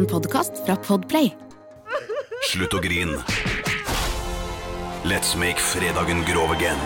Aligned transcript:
En 0.00 0.06
podkast 0.06 0.52
fra 0.64 0.72
Podplay. 0.80 1.26
Slutt 2.48 2.72
å 2.72 2.78
grin. 2.80 3.10
Let's 5.04 5.34
make 5.36 5.60
fredagen 5.60 6.24
grov 6.24 6.54
again. 6.54 6.80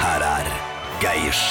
Her 0.00 0.24
er 0.30 0.48
Geirs 1.04 1.42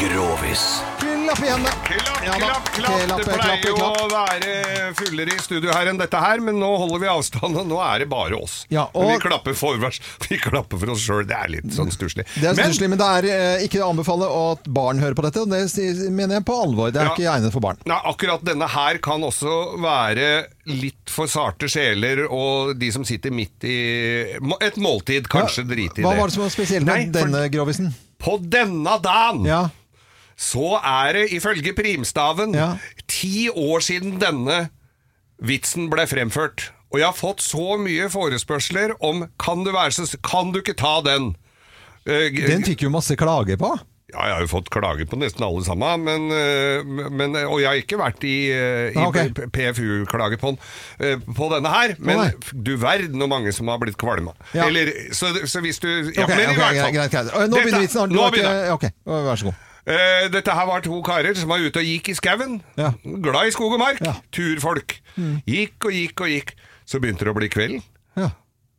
Grovis. 0.00 0.80
Klapp 1.00 1.42
igjen, 1.44 1.60
hendene. 1.60 1.72
Klapp, 1.84 2.20
Ja 2.26 2.32
klapp, 2.32 2.68
klapp. 2.74 3.00
Klapp, 3.04 3.18
Det 3.20 3.24
klapp, 3.24 3.40
pleier 3.40 3.66
jo 3.68 3.74
å 3.76 4.06
være 4.10 4.94
fullere 4.98 5.34
i 5.36 5.42
studio 5.44 5.74
her 5.76 5.90
enn 5.92 5.98
dette 6.00 6.18
her, 6.22 6.40
men 6.42 6.56
nå 6.58 6.70
holder 6.80 7.02
vi 7.02 7.10
avstand, 7.12 7.58
og 7.60 7.66
nå 7.68 7.76
er 7.84 8.02
det 8.02 8.08
bare 8.10 8.38
oss. 8.40 8.54
Ja, 8.72 8.86
og- 8.94 9.10
vi 9.12 9.18
klapper 9.22 9.54
for, 9.54 9.76
vi 10.28 10.38
klapper 10.40 10.80
for 10.80 10.90
oss 10.94 11.04
sjøl, 11.04 11.26
det 11.28 11.36
er 11.36 11.52
litt 11.52 11.68
sånn 11.76 11.92
stusslig. 11.94 12.24
Det 12.34 12.48
er 12.48 12.54
Men- 12.56 12.64
stusslig, 12.72 12.88
men 12.94 12.98
det 13.02 13.10
er 13.18 13.28
eh, 13.30 13.66
ikke 13.68 13.82
å 13.84 13.90
anbefale 13.92 14.26
at 14.50 14.64
barn 14.80 14.98
hører 15.04 15.14
på 15.20 15.22
dette. 15.28 15.40
og 15.44 15.50
Det 15.52 16.10
mener 16.10 16.40
jeg 16.40 16.44
på 16.48 16.56
alvor. 16.64 16.90
Det 16.90 17.02
er 17.02 17.10
Ja. 17.10 17.14
ikke 17.14 17.30
egnet 17.36 17.52
for 17.52 17.60
barn. 17.60 17.78
Nei, 17.86 18.00
akkurat 18.14 18.42
denne 18.44 18.68
her 18.68 18.98
kan 18.98 19.20
også 19.20 19.78
være 19.84 20.46
litt 20.66 21.10
for 21.12 21.26
sarte 21.26 21.68
sjeler, 21.68 22.24
og 22.30 22.78
de 22.78 22.90
som 22.90 23.04
sitter 23.04 23.30
midt 23.30 23.62
i 23.68 24.32
et 24.64 24.76
måltid, 24.80 25.28
kanskje 25.28 25.62
Ja, 25.68 25.74
drite 25.74 25.98
i 26.00 26.02
det. 26.02 26.08
Hva 26.08 26.16
var 26.16 26.26
det 26.26 26.32
som 26.34 26.42
var 26.42 26.50
spesielt 26.56 26.84
med 26.88 26.94
Nei, 26.96 27.04
for 27.20 27.28
denne 27.28 27.50
grovisen? 27.52 27.92
På 28.20 28.38
denne 28.38 28.98
dagen 29.00 29.44
Ja. 29.46 29.68
Så 30.40 30.78
er 30.80 31.12
det 31.18 31.26
ifølge 31.36 31.74
primstaven 31.76 32.54
Ja. 32.56 32.70
ti 33.10 33.50
år 33.52 33.82
siden 33.84 34.16
denne 34.22 34.70
vitsen 35.40 35.90
ble 35.92 36.06
fremført. 36.08 36.70
Og 36.90 36.98
jeg 36.98 37.06
har 37.06 37.14
fått 37.16 37.42
så 37.44 37.76
mye 37.78 38.08
forespørsler 38.10 38.96
om 39.04 39.26
kan 39.38 39.62
du, 39.64 39.70
være 39.76 40.08
kan 40.26 40.50
du 40.52 40.58
ikke 40.62 40.74
ta 40.80 40.96
den? 41.06 41.34
Eh, 42.08 42.32
Den 42.34 42.64
fikk 42.66 42.82
jo 42.82 42.90
masse 42.90 43.14
klager 43.20 43.56
på. 43.60 43.70
Ja, 44.10 44.24
jeg 44.26 44.34
har 44.34 44.40
jo 44.42 44.48
fått 44.50 44.70
klager 44.74 45.06
på 45.06 45.14
nesten 45.20 45.44
alle 45.46 45.62
sammen, 45.62 46.02
men, 46.02 46.24
eh, 46.34 46.82
men, 47.14 47.36
og 47.46 47.60
jeg 47.62 47.68
har 47.68 47.78
ikke 47.78 47.98
vært 48.00 48.24
i, 48.26 48.50
eh, 48.50 48.90
i 48.90 48.98
Ah, 48.98 49.06
ok. 49.06 49.38
PFU-klage 49.54 50.36
på, 50.40 50.50
på 51.36 51.50
denne 51.54 51.70
her, 51.70 51.94
men 52.00 52.18
nei. 52.18 52.32
du 52.50 52.72
verden 52.76 53.22
hvor 53.22 53.30
mange 53.30 53.52
som 53.54 53.68
har 53.70 53.78
blitt 53.78 53.96
kvalma. 54.00 54.34
Ja. 54.52 54.66
Eller, 54.66 54.90
så, 55.14 55.30
så 55.46 55.62
hvis 55.62 55.78
du 55.78 55.86
ja, 56.10 56.24
Ok, 56.24 56.28
men 56.34 56.40
i 56.42 56.58
hvert 56.58 56.80
fall. 56.80 56.92
greit, 56.96 57.12
greit. 57.14 57.30
Nå 57.52 57.62
begynner 57.62 57.86
vitsen. 57.86 58.90
Vær 59.06 59.36
så 59.38 59.44
god. 59.52 59.66
Eh, 59.86 60.26
dette 60.32 60.52
her 60.56 60.68
var 60.68 60.82
to 60.84 60.98
karer 61.06 61.36
som 61.38 61.48
var 61.52 61.62
ute 61.62 61.80
og 61.80 61.86
gikk 61.88 62.10
i 62.12 62.16
skauen. 62.18 62.58
Ja. 62.80 62.92
Glad 63.04 63.48
i 63.48 63.54
skog 63.54 63.76
og 63.76 63.80
mark. 63.82 64.02
Ja. 64.04 64.16
Turfolk. 64.34 64.98
Gikk 65.48 65.88
og 65.88 65.96
gikk 65.96 66.24
og 66.26 66.34
gikk. 66.34 66.54
Så 66.88 67.00
begynte 67.00 67.24
det 67.26 67.32
å 67.32 67.38
bli 67.38 67.48
kvelden. 67.52 67.82
Ja. 68.18 68.32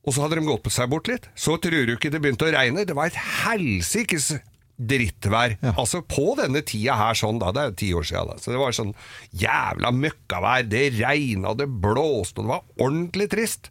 Og 0.06 0.16
så 0.16 0.24
hadde 0.24 0.40
de 0.40 0.46
gått 0.48 0.64
på 0.66 0.74
seg 0.74 0.90
bort 0.92 1.10
litt. 1.12 1.28
Så 1.38 1.58
tror 1.62 1.86
du 1.88 1.96
ikke 1.96 2.12
det 2.14 2.22
begynte 2.24 2.48
å 2.48 2.54
regne. 2.54 2.86
Det 2.88 2.96
var 2.98 3.12
et 3.12 3.20
helsikes 3.46 4.32
drittvær. 4.82 5.58
Ja. 5.62 5.74
Altså 5.78 6.02
på 6.02 6.32
denne 6.40 6.64
tida 6.66 6.96
her 6.98 7.18
sånn 7.18 7.42
da, 7.42 7.52
det 7.54 7.62
er 7.62 7.70
jo 7.70 7.78
ti 7.82 7.90
år 8.00 8.08
siden 8.10 8.32
da. 8.34 8.38
Så 8.42 8.54
det 8.54 8.62
var 8.62 8.76
sånn 8.76 8.96
jævla 9.38 9.92
møkkavær. 9.94 10.66
Det 10.70 10.86
regna, 10.98 11.54
det 11.58 11.70
blåste, 11.70 12.42
og 12.42 12.48
det 12.48 12.54
var 12.56 12.88
ordentlig 12.88 13.30
trist. 13.34 13.70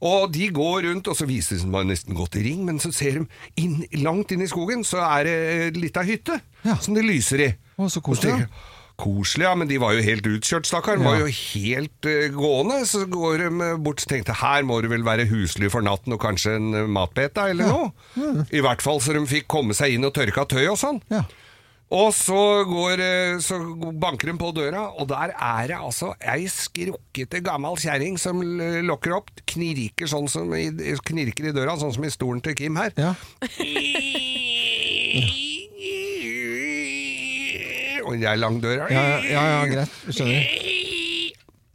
Og 0.00 0.30
de 0.32 0.48
går 0.56 0.86
rundt, 0.88 1.08
og 1.12 1.16
så 1.18 1.26
viser 1.28 1.60
at 1.60 1.86
nesten 1.86 2.14
gått 2.16 2.36
i 2.40 2.44
ring, 2.46 2.64
men 2.64 2.78
så 2.80 2.88
ser 2.94 3.18
de 3.20 3.26
inn, 3.60 3.82
langt 4.00 4.32
inn 4.32 4.40
i 4.42 4.48
skogen, 4.48 4.84
så 4.86 5.02
er 5.04 5.24
det 5.28 5.76
litt 5.80 5.96
av 6.00 6.08
hytte 6.08 6.40
Ja. 6.64 6.76
som 6.80 6.94
det 6.96 7.04
lyser 7.04 7.40
i. 7.44 7.48
Å, 7.80 7.88
så 7.92 8.00
koselig, 8.04 8.38
jeg, 8.40 8.48
Koselig, 9.00 9.46
ja, 9.46 9.54
men 9.56 9.68
de 9.68 9.78
var 9.80 9.94
jo 9.96 10.02
helt 10.04 10.26
utkjørt, 10.28 10.66
stakkar. 10.68 10.98
De 11.00 11.04
Ja. 11.04 11.08
var 11.08 11.20
jo 11.22 11.28
helt 11.32 12.04
uh, 12.04 12.28
gående. 12.36 12.82
Så 12.84 13.06
går 13.08 13.38
de 13.38 13.68
bort 13.80 14.02
og 14.04 14.08
tenkte 14.10 14.34
her 14.36 14.62
må 14.68 14.76
det 14.84 14.90
vel 14.92 15.02
være 15.06 15.24
husly 15.30 15.70
for 15.72 15.80
natten 15.80 16.12
og 16.12 16.20
kanskje 16.20 16.56
en 16.58 16.74
uh, 16.76 16.86
matbete 16.86 17.46
eller 17.48 17.64
noe. 17.72 18.44
I 18.52 18.60
hvert 18.60 18.82
fall 18.84 19.00
så 19.00 19.14
de 19.16 19.22
fikk 19.24 19.48
komme 19.48 19.72
seg 19.72 19.94
inn 19.96 20.04
og 20.04 20.12
tørka 20.12 20.44
tøy 20.52 20.66
og 20.68 20.76
sånn. 20.76 21.00
Ja. 21.08 21.22
Og 21.90 22.12
så, 22.14 22.62
går, 22.70 23.00
eh, 23.02 23.38
så 23.42 23.56
banker 23.98 24.30
hun 24.30 24.38
på 24.38 24.52
døra, 24.54 24.84
og 24.94 25.08
der 25.10 25.32
er 25.34 25.72
det 25.72 25.78
altså 25.78 26.12
ei 26.22 26.46
skrukkete 26.46 27.40
gammel 27.42 27.74
kjerring 27.82 28.14
som 28.20 28.38
lokker 28.86 29.16
opp, 29.16 29.32
knirker, 29.50 30.06
sånn 30.10 30.30
som 30.30 30.54
i, 30.54 30.68
knirker 31.10 31.50
i 31.50 31.54
døra, 31.56 31.74
sånn 31.80 31.96
som 31.96 32.06
i 32.06 32.12
stolen 32.14 32.44
til 32.46 32.54
Kim 32.60 32.78
her. 32.78 32.94
Ja. 32.94 33.16
Og 38.06 38.22
det 38.22 38.30
er 38.30 38.38
lang 38.38 38.62
dør. 38.62 38.86
Ja, 38.90 39.04
ja, 39.26 39.42
ja, 39.56 39.60
greit. 39.70 39.98
Skjønner. 40.14 40.46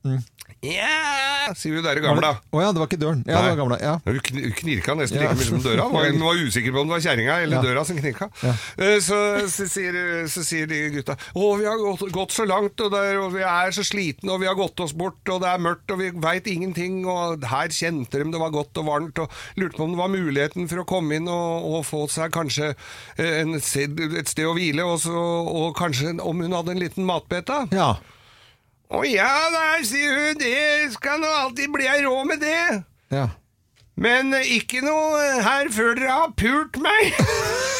Mm. 0.05 0.23
Ja, 0.63 1.34
sier 1.57 1.75
hun 1.77 1.83
der 1.85 1.99
gamla. 2.03 2.31
Å 2.51 2.61
ja, 2.63 2.71
det 2.73 2.81
var 2.81 2.89
ikke 2.89 2.99
døren. 3.01 3.21
Ja, 3.27 3.41
det 3.45 3.51
var 3.53 3.59
gamla. 3.61 3.77
Ja. 3.83 3.93
Hun 4.05 4.19
knirka 4.59 4.95
nesten 4.97 5.21
like 5.21 5.35
mye 5.37 5.47
som 5.47 5.61
døra. 5.63 5.85
Hun 6.15 6.19
var 6.25 6.39
usikker 6.41 6.73
på 6.73 6.81
om 6.81 6.89
det 6.89 6.95
var 6.97 7.03
kjerringa 7.05 7.35
eller 7.45 7.63
døra 7.65 7.83
som 7.85 7.97
knirka. 7.99 8.29
Ja. 8.41 8.53
Eh, 8.77 8.97
Så, 9.05 9.17
så, 9.51 9.67
sier, 9.69 9.95
så 10.31 10.41
sier 10.45 10.65
de 10.69 10.79
gutta 10.95 11.15
Å, 11.35 11.49
vi 11.59 11.65
har 11.67 11.77
gått, 11.77 12.05
gått 12.15 12.33
så 12.35 12.45
langt, 12.47 12.79
og, 12.81 12.91
der, 12.93 13.19
og 13.21 13.33
vi 13.35 13.43
er 13.45 13.71
så 13.75 13.83
slitne, 13.85 14.31
og 14.33 14.41
vi 14.41 14.47
har 14.49 14.57
gått 14.57 14.79
oss 14.83 14.93
bort, 14.97 15.19
og 15.29 15.41
det 15.43 15.49
er 15.51 15.61
mørkt, 15.61 15.91
og 15.93 15.99
vi 16.01 16.09
veit 16.23 16.47
ingenting, 16.49 17.03
og 17.05 17.43
her 17.51 17.69
kjente 17.75 18.21
de 18.23 18.31
det 18.33 18.41
var 18.41 18.53
godt 18.55 18.79
og 18.81 18.87
varmt, 18.89 19.19
og 19.21 19.31
lurte 19.59 19.77
på 19.77 19.85
om 19.85 19.93
det 19.93 19.99
var 20.01 20.11
muligheten 20.13 20.67
for 20.71 20.81
å 20.81 20.87
komme 20.89 21.19
inn 21.19 21.27
og, 21.31 21.67
og 21.75 21.85
få 21.87 22.05
seg 22.11 22.33
kanskje 22.35 22.71
eh, 22.73 23.41
en, 23.43 23.55
et 23.59 24.27
sted 24.31 24.45
å 24.47 24.55
hvile, 24.57 24.85
og, 24.87 24.97
så, 25.03 25.13
og 25.13 25.75
kanskje 25.77 26.15
om 26.23 26.41
hun 26.43 26.55
hadde 26.57 26.73
en 26.75 26.81
liten 26.87 27.05
matbete. 27.07 27.65
ja. 27.75 27.93
Å 28.93 29.01
ja, 29.09 29.31
da, 29.53 29.63
sier 29.85 30.13
hun, 30.13 30.37
det 30.37 30.93
skal 30.93 31.17
nå 31.23 31.31
alltid 31.41 31.73
bli 31.73 31.89
ei 31.89 32.03
råd 32.05 32.29
med 32.33 32.45
det. 32.45 32.83
ja. 33.15 33.27
Men 33.95 34.33
ikke 34.35 34.81
noe 34.83 35.39
her 35.39 35.69
før 35.71 35.93
dere 35.95 36.11
har 36.11 36.33
pult 36.35 36.75
meg. 36.83 37.15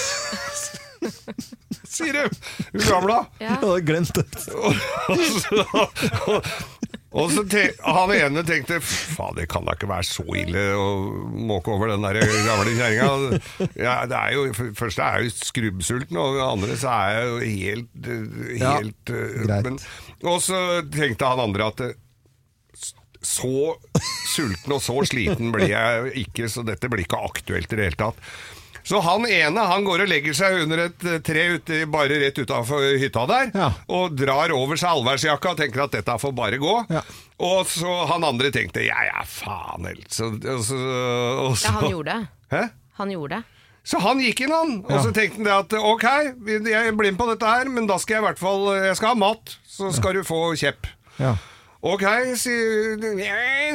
sier 1.96 2.18
hun. 2.22 2.30
Hun 2.74 2.82
gamla. 2.88 3.18
Jeg 3.40 3.50
hadde 3.52 3.82
glemt 3.88 4.16
det. 4.16 4.26
Og, 6.32 6.40
og 7.16 7.32
så 7.32 7.44
han 7.48 8.12
ene 8.12 8.44
tenkte 8.44 8.82
faen, 8.84 9.38
det 9.38 9.48
kan 9.52 9.64
da 9.68 9.76
ikke 9.78 9.88
være 9.88 10.08
så 10.08 10.26
ille 10.36 10.64
å 10.76 10.88
måke 11.48 11.72
over 11.72 11.94
den 11.94 12.04
der 12.04 12.20
gamle 12.44 12.74
kjerringa. 12.76 13.40
Ja, 13.80 14.02
det 14.10 14.20
er 14.20 14.34
jo, 14.36 14.48
for 14.58 14.68
det 14.68 14.80
første 14.80 15.06
er 15.06 15.22
jeg 15.22 15.30
jo 15.30 15.36
skrubbsulten, 15.40 16.20
og 16.20 16.36
det 16.36 16.44
andre 16.46 16.80
så 16.82 16.96
er 16.96 17.14
jeg 17.16 17.30
jo 17.30 17.38
helt, 17.46 18.10
helt 18.66 19.14
Ja, 19.16 19.56
eh, 19.56 19.64
men, 19.70 19.80
Og 20.28 20.42
så 20.44 20.60
tenkte 20.92 21.32
han 21.32 21.44
andre 21.46 21.70
at 21.72 21.86
eh, 21.88 21.96
så 23.26 23.54
sulten 24.36 24.76
og 24.76 24.84
så 24.84 25.00
sliten 25.08 25.54
blir 25.56 25.72
jeg 25.72 26.12
ikke, 26.26 26.50
så 26.52 26.66
dette 26.68 26.92
blir 26.92 27.06
ikke 27.08 27.24
aktuelt 27.26 27.72
i 27.72 27.80
det 27.80 27.88
hele 27.90 28.02
tatt. 28.04 28.20
Så 28.86 29.00
han 29.02 29.26
ene 29.26 29.64
han 29.66 29.84
går 29.88 30.04
og 30.04 30.10
legger 30.12 30.36
seg 30.38 30.60
under 30.62 30.84
et 30.84 31.06
eh, 31.10 31.18
tre 31.26 31.46
ute, 31.58 31.80
bare 31.90 32.20
rett 32.22 32.38
utafor 32.38 32.84
hytta 33.02 33.24
der, 33.32 33.48
Ja. 33.56 33.72
og 33.90 34.14
drar 34.20 34.54
over 34.54 34.78
seg 34.78 34.92
allværsjakka 34.92 35.56
og 35.56 35.58
tenker 35.58 35.84
at 35.88 35.96
dette 35.98 36.18
får 36.22 36.36
bare 36.38 36.60
gå. 36.62 36.76
Ja. 36.94 37.02
Og 37.42 37.66
så 37.68 37.96
han 38.12 38.24
andre 38.24 38.52
tenkte 38.54 38.86
ja 38.86 39.02
ja, 39.10 39.24
faen 39.28 39.90
helt 39.90 40.08
Så, 40.14 40.30
og 40.38 40.62
så, 40.64 40.78
og 40.78 41.58
så, 41.58 41.66
Ja, 41.68 41.74
han 41.82 41.90
gjorde 41.92 42.14
det. 42.14 42.28
Hæ? 42.54 42.62
Han 43.02 43.12
gjorde 43.12 43.36
det. 43.42 43.44
Så 43.86 44.00
han 44.02 44.22
gikk 44.24 44.40
inn, 44.46 44.54
han. 44.54 44.78
Og 44.86 44.92
Ja. 44.96 45.02
så 45.04 45.12
tenkte 45.14 45.42
han 45.42 45.46
det 45.50 45.58
at 45.58 45.74
ok, 45.82 46.06
jeg 46.70 46.96
blir 46.98 47.12
med 47.12 47.18
på 47.20 47.28
dette 47.34 47.46
her, 47.46 47.66
men 47.70 47.86
da 47.90 47.98
skal 48.02 48.16
jeg 48.16 48.24
i 48.24 48.28
hvert 48.30 48.40
fall 48.42 48.64
Jeg 48.86 48.96
skal 48.98 49.12
ha 49.12 49.16
mat, 49.16 49.58
så 49.68 49.92
skal 49.94 50.14
du 50.14 50.24
få 50.26 50.40
kjepp. 50.58 50.88
Ja. 51.20 51.36
Ok, 51.86 52.02
sier, 52.42 52.98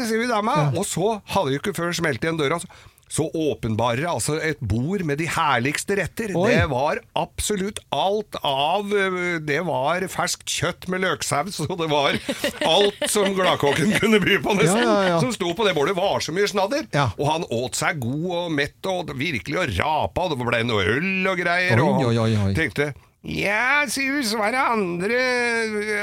sier 0.07 0.19
vi 0.19 0.27
dama. 0.31 0.71
Og 0.75 0.87
så 0.89 1.21
hadde 1.31 1.53
jo 1.55 1.61
ikke 1.61 1.75
før 1.77 1.93
smelt 1.95 2.23
igjen 2.25 2.39
døra. 2.41 2.59
Så, 2.59 2.67
så 3.11 3.27
åpenbarer 3.35 4.07
altså 4.07 4.37
et 4.39 4.61
bord 4.63 5.03
med 5.07 5.19
de 5.19 5.27
herligste 5.31 5.97
retter. 5.99 6.31
Oi. 6.39 6.53
Det 6.53 6.69
var 6.71 7.01
absolutt 7.19 7.81
alt 7.91 8.39
av 8.47 8.93
øh, 8.95 9.41
Det 9.43 9.59
var 9.67 10.07
ferskt 10.13 10.47
kjøtt 10.47 10.87
med 10.93 11.03
løksaus, 11.03 11.59
og 11.67 11.75
det 11.83 11.91
var 11.91 12.21
alt 12.69 13.03
som 13.11 13.35
gladkokken 13.35 13.97
kunne 13.99 14.23
by 14.23 14.39
på, 14.45 14.55
nesten. 14.61 14.85
Ja, 14.85 14.95
ja, 14.95 15.11
ja. 15.17 15.21
Som 15.23 15.35
sto 15.35 15.51
på 15.59 15.67
det 15.67 15.75
bordet. 15.75 15.97
var 15.99 16.23
så 16.23 16.35
mye 16.35 16.47
snadder. 16.49 16.87
Og 17.19 17.27
han 17.27 17.47
åt 17.51 17.79
seg 17.81 17.99
god 18.03 18.27
og 18.45 18.55
mett 18.55 18.91
og 18.91 19.11
virkelig 19.19 19.59
og 19.59 19.77
rapa, 19.81 20.29
og 20.29 20.37
det 20.37 20.47
ble 20.47 20.65
noe 20.71 20.87
øl 20.95 21.31
og 21.33 21.41
greier. 21.43 21.83
Oi, 21.83 22.11
og 22.15 22.21
oi. 22.25 22.53
tenkte 22.57 22.93
Ja, 23.21 23.83
sier 23.93 24.15
hun, 24.15 24.23
så 24.25 24.39
var 24.41 24.55
det 24.55 24.61
andre, 24.65 25.17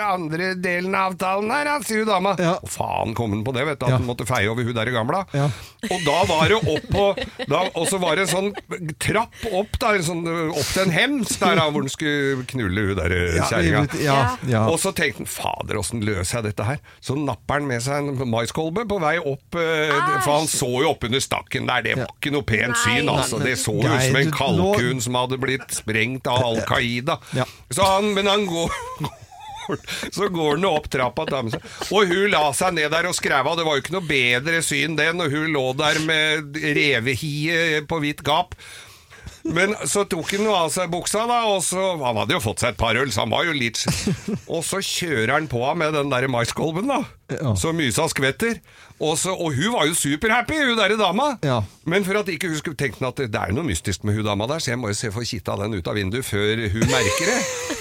andre 0.06 0.52
delen 0.62 0.94
av 0.94 1.16
avtalen 1.16 1.50
her, 1.50 1.70
sier 1.82 2.04
hun 2.04 2.10
dama. 2.12 2.34
Ja. 2.38 2.52
Og 2.62 2.70
faen 2.70 3.16
kom 3.18 3.32
hun 3.34 3.42
på 3.48 3.54
det, 3.56 3.64
vet 3.66 3.80
du, 3.82 3.86
at 3.88 3.92
Ja. 3.96 3.98
hun 3.98 4.06
måtte 4.06 4.28
feie 4.30 4.46
over 4.52 4.62
hun 4.68 4.76
der 4.78 4.92
gamla. 4.94 5.24
Ja. 5.34 5.48
Og 5.90 6.04
da 6.06 6.18
var 6.30 6.48
det 6.52 6.60
opp 6.62 6.86
på 6.94 7.06
da, 7.50 7.64
Og 7.78 7.88
så 7.90 7.98
var 8.02 8.16
det 8.18 8.28
en 8.28 8.52
sånn 8.52 8.94
trapp 9.02 9.34
opp, 9.52 9.80
da, 9.82 9.96
sånn, 10.06 10.22
opp 10.54 10.70
til 10.74 10.84
en 10.84 10.92
hems 10.94 11.34
der, 11.42 11.56
da, 11.58 11.66
hvor 11.74 11.82
hun 11.86 11.90
skulle 11.90 12.46
knulle 12.50 12.86
hun 12.92 12.96
der 13.02 13.16
Ja, 13.38 13.48
kjerringa. 13.50 13.82
ja, 14.04 14.38
ja. 14.48 14.62
Og 14.70 14.78
så 14.82 14.94
tenkte 14.94 15.24
han 15.26 15.30
fader, 15.32 15.78
åssen 15.82 16.06
løser 16.06 16.38
jeg 16.44 16.52
dette 16.52 16.64
her? 16.70 16.78
Så 17.02 17.18
napper 17.18 17.58
han 17.60 17.68
med 17.68 17.82
seg 17.82 17.98
en 18.14 18.30
maiskolbe 18.30 18.86
på 18.90 19.00
vei 19.02 19.18
opp, 19.18 19.56
eh, 19.58 20.22
for 20.22 20.38
han 20.38 20.48
så 20.48 20.70
jo 20.84 20.94
oppunder 20.94 21.22
stakken 21.22 21.66
der, 21.66 21.82
det 21.82 21.98
var 21.98 22.14
ikke 22.14 22.32
noe 22.38 22.46
pent 22.46 22.78
syn, 22.86 23.10
altså. 23.10 23.42
Det 23.42 23.58
så 23.58 23.74
jo 23.74 23.90
ut 23.90 24.06
som 24.06 24.22
en 24.22 24.32
kalkun 24.38 25.02
som 25.02 25.18
hadde 25.18 25.42
blitt 25.42 25.70
sprengt 25.82 26.28
av 26.30 26.46
Al 26.46 26.62
Qaida. 27.08 27.20
Ja. 27.36 27.46
Så 27.70 27.84
han, 27.84 28.14
men 28.14 28.28
han 28.28 28.46
går 28.46 28.72
så 30.12 30.30
går 30.32 30.56
han 30.56 30.66
opp 30.66 30.86
trappa, 30.90 31.26
og 31.28 32.08
hun 32.08 32.30
la 32.32 32.46
seg 32.56 32.78
ned 32.78 32.92
der 32.94 33.10
og 33.10 33.16
skrev 33.18 33.48
av. 33.48 33.58
Det 33.60 33.66
var 33.68 33.76
jo 33.76 33.84
ikke 33.84 33.96
noe 33.98 34.08
bedre 34.08 34.62
syn 34.64 34.96
det 34.96 35.10
når 35.16 35.34
hun 35.34 35.50
lå 35.52 35.66
der 35.76 36.00
med 36.08 36.60
revehie 36.78 37.82
på 37.90 38.00
hvitt 38.00 38.24
gap. 38.24 38.56
Men 39.54 39.76
så 39.88 40.04
tok 40.10 40.34
han 40.36 40.48
av 40.52 40.72
seg 40.74 40.90
buksa, 40.92 41.24
da, 41.30 41.40
og 41.52 41.62
så 41.66 41.94
Han 42.02 42.20
hadde 42.20 42.36
jo 42.36 42.42
fått 42.44 42.64
seg 42.64 42.74
et 42.74 42.80
par 42.80 42.98
øl, 43.00 43.12
så 43.14 43.24
han 43.24 43.32
var 43.32 43.48
jo 43.48 43.56
litt 43.56 43.80
Og 44.54 44.64
så 44.68 44.82
kjører 44.84 45.36
han 45.38 45.48
på 45.52 45.62
med 45.80 45.96
den 45.96 46.12
der 46.12 46.28
maiskolben, 46.32 46.90
da. 46.90 47.02
Ja. 47.32 47.54
Så 47.60 47.74
mysa 47.76 48.08
skvetter. 48.12 48.60
Og, 48.98 49.18
så, 49.20 49.34
og 49.36 49.54
hun 49.56 49.74
var 49.76 49.88
jo 49.90 49.98
superhappy, 49.98 50.58
hun 50.70 50.78
derre 50.80 50.98
dama. 51.00 51.34
Ja. 51.46 51.62
Men 51.86 52.08
for 52.08 52.20
at 52.22 52.32
ikke 52.32 52.50
hun 52.52 52.60
skulle 52.60 52.80
tenke 52.80 53.04
at 53.08 53.20
det 53.20 53.36
er 53.36 53.54
noe 53.56 53.68
mystisk 53.68 54.08
med 54.08 54.18
hun 54.18 54.26
dama 54.28 54.48
der, 54.50 54.64
så 54.64 54.74
jeg 54.74 54.82
må 54.82 54.92
jo 54.94 55.00
se 55.00 55.12
få 55.14 55.26
kitta 55.28 55.58
den 55.62 55.78
ut 55.78 55.92
av 55.92 56.00
vinduet 56.00 56.26
før 56.28 56.68
hun 56.72 56.88
merker 56.92 57.34
det. 57.34 57.42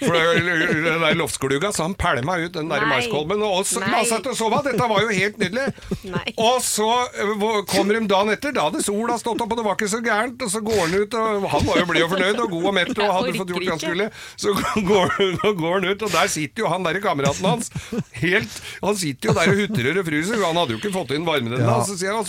For 0.00 0.16
den 0.16 1.04
der 1.04 1.16
loftskluga, 1.18 1.72
så 1.72 1.86
han 1.86 1.94
pælma 1.98 2.38
ut 2.40 2.54
den 2.56 2.70
der 2.70 2.84
Nei. 2.84 2.90
maiskolben 2.96 3.42
og 3.46 3.64
så 3.68 3.82
la 3.84 4.02
seg 4.08 4.24
til 4.24 4.34
å 4.34 4.38
sove. 4.38 4.60
Dette 4.66 4.88
var 4.90 5.04
jo 5.04 5.12
helt 5.14 5.40
nydelig. 5.40 5.66
Nei. 6.10 6.24
Og 6.40 6.60
så 6.64 6.88
eh, 7.20 7.44
kommer 7.70 7.98
de 7.98 8.02
dagen 8.10 8.32
etter, 8.34 8.54
da 8.56 8.68
hadde 8.68 8.82
sola 8.84 9.18
stått 9.20 9.40
opp 9.44 9.54
og 9.54 9.60
det 9.60 9.66
var 9.66 9.78
ikke 9.78 9.90
så 9.92 10.02
gærent, 10.04 10.42
og 10.46 10.52
så 10.52 10.62
går 10.64 10.80
han 10.84 10.96
ut, 10.96 11.16
og 11.20 11.48
han 11.54 11.66
var 11.68 11.80
jo 11.82 11.88
blid 11.90 12.06
og 12.06 12.12
fornøyd 12.14 12.42
og 12.44 12.54
god 12.56 12.68
og 12.70 12.76
mett 12.78 12.92
og 12.96 13.14
hadde 13.18 13.34
fått 13.38 13.54
gjort 13.54 13.66
det 13.66 13.72
han 13.74 13.82
skulle. 13.84 14.08
Så 14.40 14.54
går, 14.90 15.16
går 15.60 15.76
han 15.76 15.88
ut, 15.90 16.06
og 16.08 16.14
der 16.16 16.32
sitter 16.32 16.64
jo 16.64 16.72
han 16.72 16.86
derre 16.86 17.02
kameraten 17.04 17.50
hans. 17.50 17.72
Helt, 18.20 18.60
han 18.84 19.00
sitter 19.00 19.30
jo 19.32 19.36
der 19.40 19.54
og 19.54 19.64
hutrer 19.64 20.00
og 20.02 20.08
fryser, 20.10 20.46
han 20.46 20.62
hadde 20.62 20.76
jo 20.76 20.82
ikke 20.82 20.94
fått 20.94 21.16
inn 21.16 21.28
varmen 21.28 21.56
ennå. 21.56 21.66
Ja. 21.66 21.80
Så 21.86 21.98
sier 22.00 22.14
han 22.14 22.24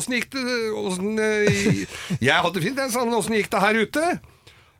åssen 0.00 0.16
gikk 0.16 0.30
det 0.34 0.44
åssen, 0.76 1.18
eh, 1.18 1.86
Jeg 2.20 2.36
hadde 2.44 2.62
fint, 2.62 2.78
jeg, 2.78 2.92
sa 2.92 3.04
han. 3.04 3.14
Åssen 3.14 3.36
gikk 3.38 3.50
det 3.52 3.62
her 3.62 3.80
ute? 3.84 4.04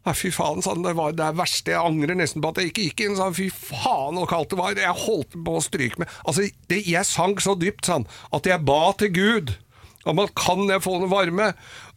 Nei, 0.06 0.14
fy 0.16 0.30
faen, 0.32 0.62
sa. 0.64 0.72
Det 0.72 0.94
var 0.96 1.12
det 1.16 1.26
er 1.26 1.36
verste. 1.36 1.74
Jeg 1.74 1.84
angrer 1.84 2.16
nesten 2.16 2.40
på 2.40 2.52
at 2.52 2.60
jeg 2.62 2.70
ikke 2.70 2.86
gikk 2.88 3.02
inn. 3.04 3.18
Han. 3.20 3.36
Fy 3.36 3.50
faen, 3.52 4.16
så 4.16 4.28
kaldt 4.30 4.54
det 4.54 4.60
var. 4.60 4.78
Jeg 4.80 5.00
holdt 5.04 5.36
på 5.44 5.56
å 5.58 5.64
stryke 5.64 6.00
med 6.00 6.14
Altså, 6.24 6.46
det, 6.72 6.82
jeg 6.88 7.08
sank 7.08 7.42
så 7.44 7.56
dypt, 7.58 7.84
sa 7.88 8.00
at 8.00 8.48
jeg 8.48 8.64
ba 8.64 8.80
til 9.00 9.12
Gud 9.12 9.52
om 10.08 10.16
men 10.16 10.28
kan 10.32 10.62
jeg 10.70 10.80
få 10.80 10.94
noe 11.00 11.10
varme? 11.10 11.50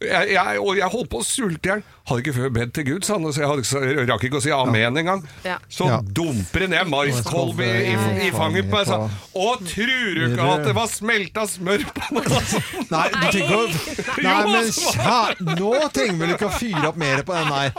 Jeg, 0.04 0.34
jeg, 0.34 0.58
og 0.60 0.76
jeg 0.76 0.90
holdt 0.92 1.08
på 1.08 1.20
å 1.22 1.24
sulte 1.24 1.64
i 1.64 1.70
hjel. 1.72 1.82
Hadde 2.04 2.20
ikke 2.20 2.34
før 2.36 2.50
bedt 2.52 2.72
til 2.76 2.84
Gud, 2.84 3.04
sa 3.06 3.14
han. 3.16 3.24
Så 3.32 3.40
jeg, 3.40 3.48
hadde, 3.48 3.62
ikke- 3.64 3.84
jeg 3.96 4.08
rakk 4.10 4.24
ikke 4.28 4.36
å 4.36 4.42
si 4.44 4.50
amen 4.52 4.98
engang. 5.00 5.22
Ja. 5.46 5.54
Så 5.72 5.86
Ja. 5.88 6.00
dumper 6.04 6.66
det 6.66 6.68
ned 6.74 6.90
maiskolbe 6.92 7.64
i, 7.64 7.94
i, 7.94 8.26
i 8.26 8.30
fanget 8.34 8.68
på 8.68 8.76
meg. 8.76 8.86
sa. 8.90 8.98
Og 9.34 9.64
tror 9.64 10.14
du 10.18 10.26
ikke 10.28 10.50
at 10.52 10.64
det 10.68 10.74
var 10.76 10.86
smelta 10.92 11.46
smør 11.48 11.86
på 11.96 12.04
den? 12.10 12.32
Altså? 12.34 12.60
Nei, 12.90 13.08
du 13.08 13.26
tenker 13.32 14.22
Nei, 14.22 14.36
men 14.52 14.68
kjæ... 14.68 15.56
Nå 15.56 15.72
trenger 15.96 16.12
vi 16.12 16.20
vel 16.26 16.34
ikke 16.36 16.50
å 16.50 16.54
fyre 16.58 16.88
opp 16.92 17.00
mer 17.00 17.24
på 17.24 17.32
den 17.40 17.48
der. 17.48 17.72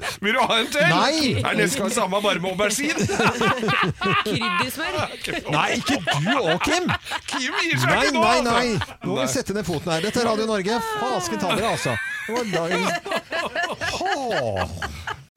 Vil 0.24 0.32
du 0.36 0.40
ha 0.40 0.58
en 0.60 0.68
til? 0.72 0.86
Nei. 0.92 1.16
Det 1.38 1.44
er 1.50 1.58
nesten 1.58 1.88
det 1.88 1.96
samme, 1.96 2.20
bare 2.24 2.40
med 2.42 2.50
aubergine. 2.52 3.06
Kryddersmør. 4.26 4.94
Nei, 5.52 5.68
ikke 5.80 5.96
du 6.02 6.32
òg, 6.38 6.58
Kim! 6.66 6.84
Kim 7.26 7.52
gir 7.62 7.76
seg 7.78 7.88
Nei, 7.90 8.02
ikke 8.06 8.16
nå! 8.16 8.22
nei, 8.22 8.38
nei, 8.46 8.52
nei! 8.52 8.96
Nå 9.02 9.08
må 9.12 9.20
vi 9.20 9.28
sette 9.34 9.56
ned 9.56 9.66
foten 9.68 9.92
her. 9.94 10.00
Dette 10.06 10.18
er 10.22 10.26
Radio 10.30 10.46
Norge. 10.50 10.74
Fasken 11.00 11.38
ta 11.42 11.48
dere, 11.56 11.74
altså. 11.76 11.92
Det 12.22 12.32
var 12.38 12.44
dagens. 12.54 12.90